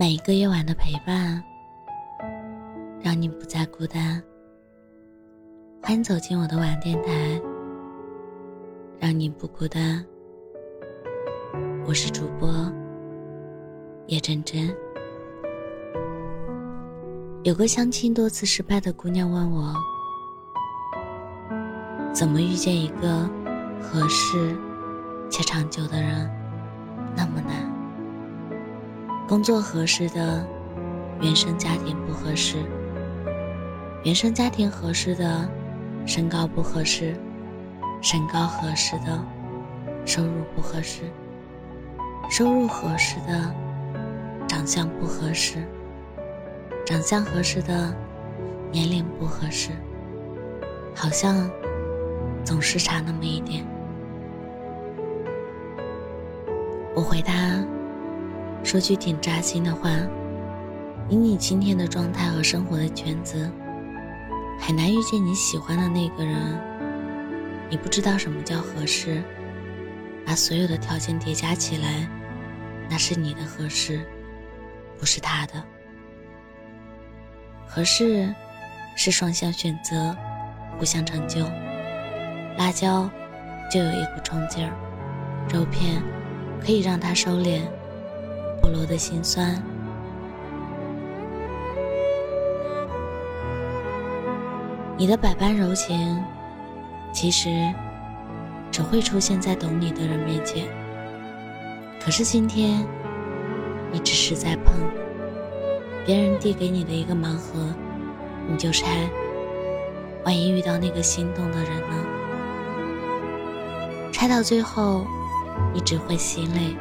[0.00, 1.42] 每一个夜晚的陪伴，
[3.00, 4.22] 让你不再孤单。
[5.82, 7.42] 欢迎走进我的晚电台，
[9.00, 10.06] 让你不孤单。
[11.84, 12.48] 我是主播
[14.06, 14.72] 叶真真。
[17.42, 19.74] 有个相亲多次失败的姑娘问我，
[22.14, 23.28] 怎么遇见一个
[23.82, 24.56] 合适
[25.28, 26.30] 且长久的人
[27.16, 27.77] 那么难？
[29.28, 30.42] 工作合适的，
[31.20, 32.56] 原生家庭不合适；
[34.02, 35.46] 原生家庭合适的，
[36.06, 37.12] 身高不合适；
[38.00, 39.22] 身高合适的，
[40.06, 41.02] 收入不合适；
[42.30, 43.54] 收入合适的，
[44.48, 45.58] 长相不合适；
[46.86, 47.94] 长相合适的，
[48.72, 49.72] 年龄不合适。
[50.94, 51.48] 好像
[52.42, 53.62] 总是差那么一点。
[56.94, 57.34] 我回答。
[58.64, 59.90] 说句挺扎心的话，
[61.08, 63.50] 以你今天的状态和生活的圈子，
[64.60, 66.36] 很难遇见你喜欢的那个人。
[67.70, 69.22] 你不知道什么叫合适，
[70.26, 72.08] 把所有的条件叠加起来，
[72.90, 74.00] 那是你的合适，
[74.98, 75.54] 不是他的。
[77.66, 78.34] 合适
[78.96, 80.16] 是双向选择，
[80.78, 81.46] 互相成就。
[82.56, 83.08] 辣椒
[83.70, 84.72] 就有一股冲劲儿，
[85.52, 86.02] 肉片
[86.60, 87.60] 可以让它收敛。
[88.68, 89.62] 菠萝的心酸，
[94.98, 96.22] 你的百般柔情，
[97.10, 97.48] 其实
[98.70, 100.66] 只会出现在懂你的人面前。
[101.98, 102.86] 可是今天，
[103.90, 104.74] 你只是在碰，
[106.04, 107.74] 别人递给你的一个盲盒，
[108.46, 109.08] 你就拆。
[110.26, 111.96] 万一遇到那个心动的人呢？
[114.12, 115.06] 拆到最后，
[115.72, 116.76] 你只会心累。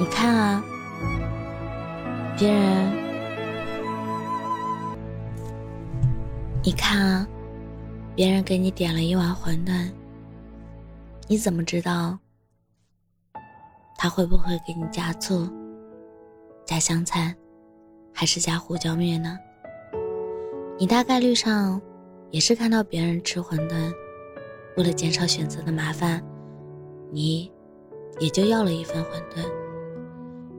[0.00, 0.62] 你看啊，
[2.38, 2.92] 别人，
[6.62, 7.26] 你看啊，
[8.14, 9.90] 别人给你点了一碗馄饨，
[11.26, 12.16] 你怎么知道
[13.96, 15.48] 他会不会给你加醋、
[16.64, 17.34] 加香菜，
[18.14, 19.36] 还是加胡椒面呢？
[20.78, 21.82] 你大概率上
[22.30, 23.92] 也是看到别人吃馄饨，
[24.76, 26.22] 为了减少选择的麻烦，
[27.10, 27.50] 你
[28.20, 29.67] 也就要了一份馄饨。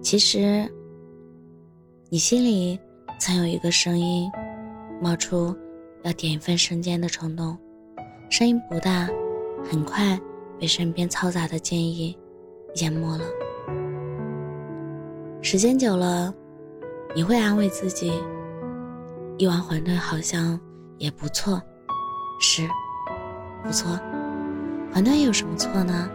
[0.09, 0.67] 其实，
[2.09, 2.79] 你心里
[3.19, 4.27] 曾有一个声音，
[4.99, 5.55] 冒出
[6.01, 7.55] 要点一份生煎的冲动，
[8.27, 9.07] 声音不大，
[9.63, 10.19] 很快
[10.59, 12.17] 被身边嘈杂的建议
[12.77, 13.23] 淹没了。
[15.43, 16.33] 时间久了，
[17.15, 18.11] 你会安慰自己，
[19.37, 20.59] 一碗馄饨好像
[20.97, 21.61] 也不错，
[22.39, 22.67] 是，
[23.63, 23.91] 不错，
[24.91, 26.09] 馄饨有什么错呢？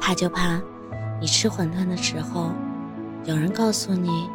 [0.00, 0.62] 怕就怕，
[1.20, 2.52] 你吃馄饨的时候。
[3.26, 4.28] 有人告诉你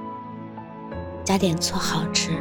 [1.24, 2.32] 加点醋好吃，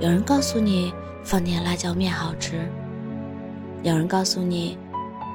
[0.00, 2.66] 有人告诉你放点辣椒面好吃，
[3.82, 4.78] 有人告诉你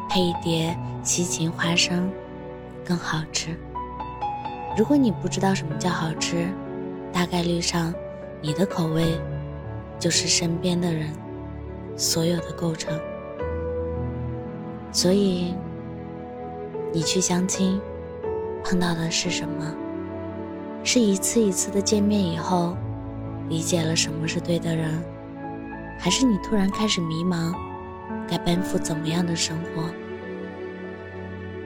[0.09, 2.12] 配一碟西芹花生
[2.84, 3.56] 更好吃。
[4.75, 6.47] 如果你不知道什么叫好吃，
[7.13, 7.94] 大概率上
[8.41, 9.19] 你的口味
[10.00, 11.13] 就是身边的人
[11.95, 13.00] 所有的构成。
[14.91, 15.53] 所以
[16.91, 17.79] 你去相亲
[18.63, 19.75] 碰到的是什么？
[20.84, 22.75] 是一次一次的见面以后，
[23.50, 25.02] 理解了什么是对的人，
[26.00, 27.53] 还是你突然开始迷茫，
[28.28, 29.84] 该奔赴怎么样的生活？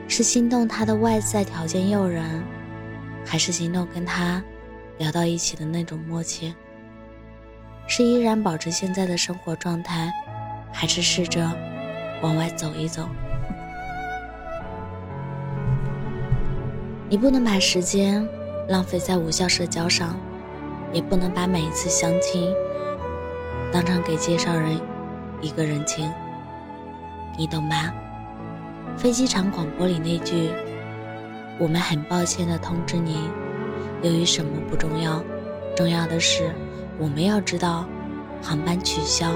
[0.08, 2.44] 是心动他的外在条件诱人，
[3.26, 4.44] 还是心动跟他
[4.98, 6.53] 聊到一起的那种默契？
[7.88, 10.12] 是依然保持现在的生活状态，
[10.72, 11.50] 还是试着
[12.22, 13.08] 往外走一走？
[17.09, 18.28] 你不能把时间。
[18.68, 20.16] 浪费在无效社交上，
[20.92, 22.52] 也不能把每一次相亲
[23.72, 24.80] 当成给介绍人
[25.42, 26.12] 一个人情，
[27.38, 27.94] 你懂吧？
[28.98, 30.50] 飞机场广播里那句
[31.59, 33.17] “我们很抱歉的通知您”，
[34.02, 35.22] 由于什么不重要，
[35.76, 36.52] 重要的是
[36.97, 37.85] 我们要知道
[38.41, 39.29] 航班取消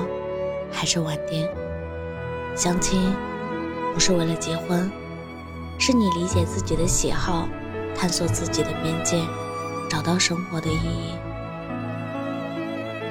[0.71, 1.47] 还是晚点。
[2.55, 3.13] 相亲
[3.93, 4.89] 不是为了结婚，
[5.77, 7.47] 是你理解自己的喜好。
[7.95, 9.21] 探索自己的边界，
[9.89, 11.13] 找到生活的意义。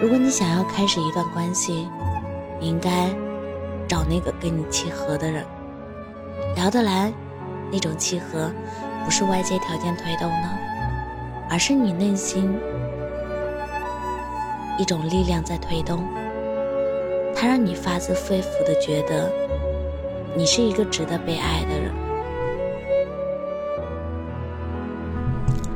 [0.00, 1.88] 如果你想要开始一段关系，
[2.60, 3.08] 你应该
[3.88, 5.44] 找那个跟你契合的人，
[6.56, 7.12] 聊得来。
[7.70, 8.50] 那种契合，
[9.04, 10.48] 不是外界条件推动的，
[11.50, 12.58] 而是你内心
[14.78, 16.02] 一种力量在推动。
[17.36, 19.30] 它让你发自肺腑的觉得，
[20.34, 21.92] 你是一个值得被爱的人。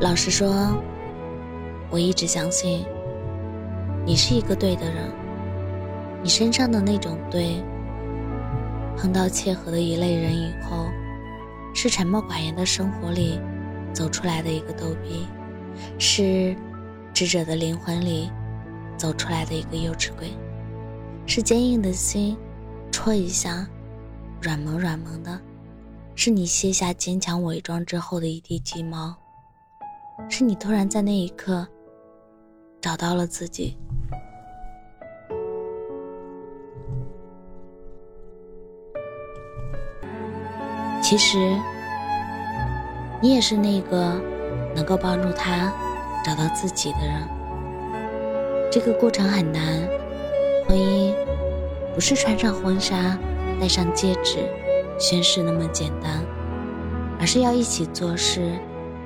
[0.02, 0.76] 老实说，
[1.88, 2.84] 我一直相信
[4.04, 5.08] 你是一个对的人。
[6.24, 7.62] 你身上的那种对，
[8.96, 10.88] 碰到切合的一类人以后，
[11.72, 13.38] 是沉默寡言的生活里
[13.92, 15.24] 走出来的一个逗逼，
[16.00, 16.56] 是
[17.14, 18.28] 智者的灵魂里
[18.96, 20.32] 走出来的一个幼稚鬼，
[21.26, 22.36] 是坚硬的心
[22.90, 23.64] 戳一下，
[24.40, 25.40] 软萌软萌的，
[26.16, 29.16] 是你卸下坚强伪装之后的一地鸡毛，
[30.28, 31.66] 是你突然在那一刻
[32.80, 33.76] 找到了自己。
[41.02, 41.36] 其实，
[43.20, 44.18] 你也是那个
[44.74, 45.70] 能够帮助他
[46.24, 47.28] 找到自己的人。
[48.70, 49.62] 这个过程很难，
[50.66, 51.12] 婚姻
[51.94, 53.18] 不是穿上婚纱、
[53.60, 54.38] 戴上戒指、
[54.98, 56.24] 宣誓那么简单，
[57.20, 58.58] 而是要一起做事、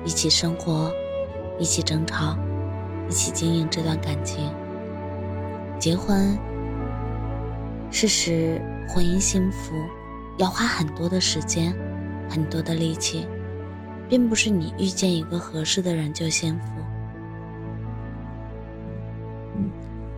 [0.05, 0.89] 一起生活、
[1.59, 2.37] 一起争吵、
[3.09, 4.51] 一起经营这段感情。
[5.79, 6.37] 结婚
[7.91, 9.75] 是使婚姻幸福，
[10.37, 11.75] 要花很多的时间。
[12.29, 13.25] 很多的力气，
[14.09, 16.65] 并不是你遇见一个合适的人就幸福。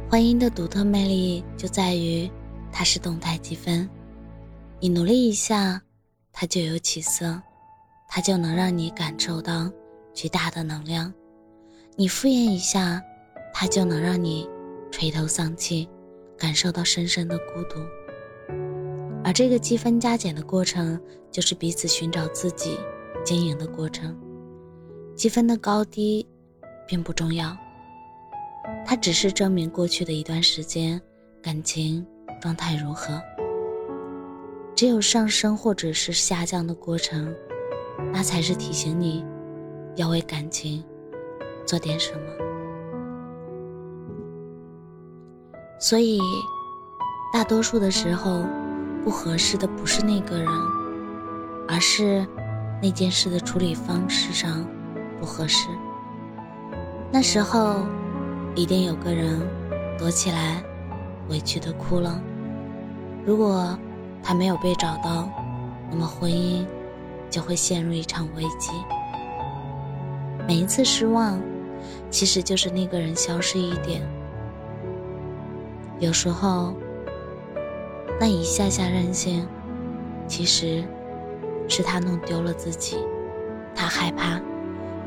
[0.09, 2.27] 婚姻的独特魅力就在于
[2.71, 3.87] 它是动态积分，
[4.79, 5.79] 你努力一下，
[6.33, 7.39] 它就有起色，
[8.07, 9.71] 它就能让你感受到
[10.11, 11.13] 巨大的能量；
[11.99, 13.03] 你敷衍一下，
[13.53, 14.49] 它就能让你
[14.89, 15.85] 垂头丧气，
[16.37, 17.81] 感受到深深的孤独。
[19.21, 20.97] 而这个积分加减的过程，
[21.29, 22.79] 就是彼此寻找自己、
[23.21, 24.17] 经营的过程。
[25.13, 26.25] 积分的高低
[26.87, 27.53] 并不重要，
[28.85, 31.01] 它只是证明过去的一段时间
[31.41, 32.07] 感情
[32.39, 33.21] 状态如何。
[34.73, 37.35] 只有上升或者是下降的过程，
[38.13, 39.25] 那才是提醒你
[39.97, 40.81] 要为感情
[41.69, 42.19] 做点什么。
[45.79, 46.19] 所以，
[47.31, 48.43] 大多数的时候。
[49.01, 50.47] 不合适的不是那个人，
[51.69, 52.27] 而是
[52.81, 54.65] 那件事的处理方式上
[55.17, 55.69] 不合适。
[57.09, 57.85] 那时候，
[58.55, 59.39] 一定有个人
[59.97, 60.61] 躲起来，
[61.29, 62.21] 委屈的哭了。
[63.25, 63.75] 如果
[64.21, 65.29] 他没有被找到，
[65.89, 66.65] 那么婚姻
[67.29, 68.71] 就会陷入一场危机。
[70.45, 71.39] 每一次失望，
[72.09, 74.01] 其实就是那个人消失一点。
[75.99, 76.73] 有时候。
[78.21, 79.47] 那一下下任性，
[80.27, 80.83] 其实
[81.69, 82.97] 是他弄丢了自己。
[83.73, 84.41] 他害怕，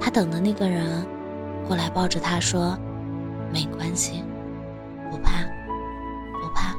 [0.00, 1.06] 他等的那个人
[1.69, 2.74] 过来抱着他说
[3.52, 4.24] ：“没关系，
[5.10, 5.42] 不怕，
[6.40, 6.74] 不怕。”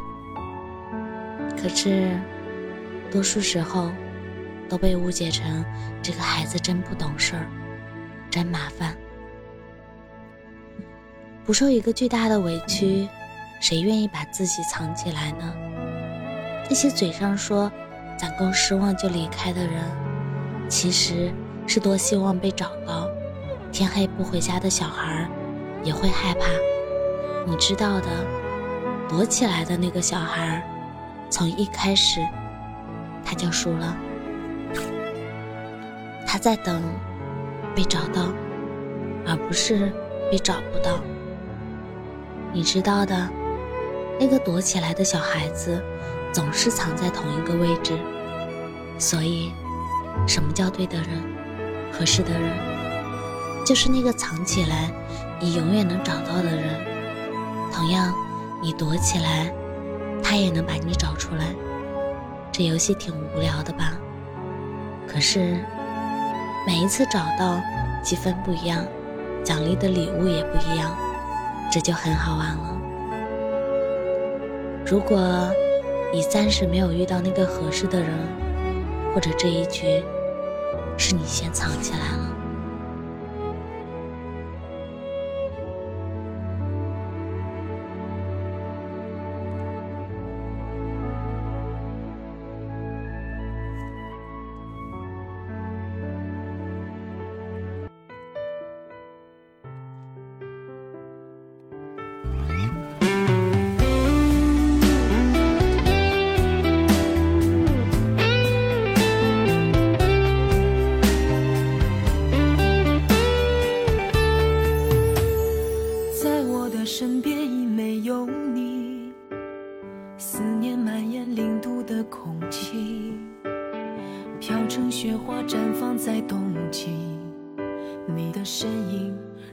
[1.55, 2.19] 可是，
[3.11, 3.91] 多数时候
[4.67, 5.63] 都被误解成
[6.01, 7.45] 这个孩子真不懂事儿，
[8.31, 8.97] 真麻烦。
[11.45, 13.07] 不受一个巨大的委屈，
[13.59, 15.53] 谁愿意把自己藏起来呢？
[16.69, 17.69] 那些嘴上说
[18.17, 19.83] 攒够失望就离开的人，
[20.69, 21.33] 其实
[21.67, 23.09] 是多希望被找到。
[23.73, 25.27] 天黑不回家的小孩
[25.83, 26.45] 也会害怕。
[27.45, 28.07] 你知道的，
[29.09, 30.63] 躲起来的那个小孩，
[31.29, 32.21] 从一开始
[33.25, 33.97] 他就输了。
[36.25, 36.81] 他在等
[37.75, 38.31] 被找到，
[39.27, 39.91] 而不是
[40.31, 41.01] 被找不到。
[42.53, 43.27] 你知道的，
[44.19, 45.83] 那个躲起来的小孩子。
[46.31, 47.95] 总是藏在同一个位置，
[48.97, 49.51] 所以，
[50.27, 51.09] 什么叫对的人、
[51.91, 52.49] 合适的人，
[53.63, 54.89] 就是那个藏起来，
[55.39, 56.63] 你永远能找到的人。
[57.71, 58.11] 同样，
[58.63, 59.53] 你躲起来，
[60.23, 61.53] 他也能把你找出来。
[62.51, 63.93] 这游戏挺无聊的吧？
[65.07, 65.63] 可是，
[66.65, 67.61] 每一次找到，
[68.01, 68.83] 积分不一样，
[69.43, 70.97] 奖励的礼物也不一样，
[71.73, 72.77] 这就很好玩了。
[74.85, 75.17] 如果。
[76.15, 78.11] 你暂时没有遇到那个合适的人，
[79.15, 80.03] 或者这一局
[80.95, 82.37] 是你先藏起来了。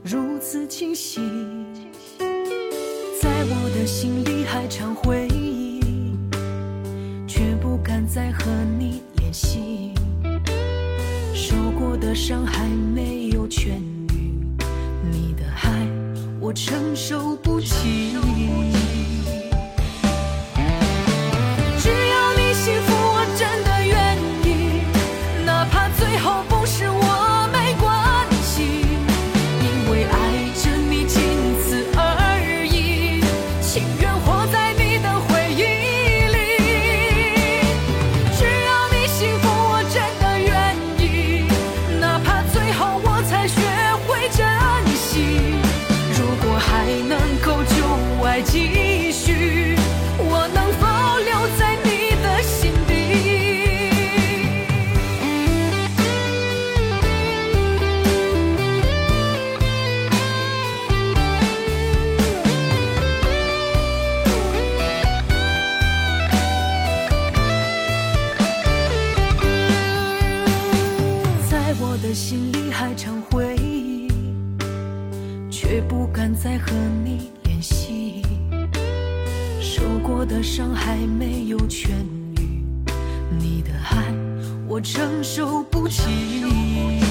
[0.02, 1.20] 如此清晰，
[3.20, 6.16] 在我的心里还常回忆，
[7.28, 9.92] 却不敢再和你联系。
[11.34, 13.68] 受过的伤还没有痊
[14.14, 14.32] 愈，
[15.10, 15.86] 你的爱
[16.40, 18.16] 我承受不起。
[72.20, 74.06] 心里还常回忆，
[75.50, 78.22] 却不敢再和你联系。
[79.58, 81.88] 受过的伤还没有痊
[82.36, 82.62] 愈，
[83.30, 84.12] 你的爱
[84.68, 87.09] 我承受不起。